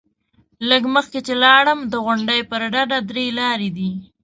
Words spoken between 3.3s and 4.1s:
لارې دي.